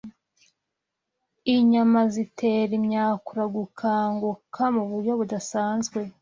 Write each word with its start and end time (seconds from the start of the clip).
Inyama 1.55 1.99
zitera 2.13 2.71
imyakura 2.79 3.43
gukanguka 3.55 4.63
mu 4.75 4.83
buryo 4.89 5.11
budasanzwe 5.19 5.99